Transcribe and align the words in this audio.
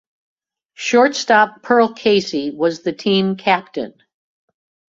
Shortstop 0.73 1.61
Pearl 1.61 1.93
Casey 1.93 2.49
was 2.49 2.81
the 2.81 2.91
team 2.91 3.35
captain. 3.35 3.93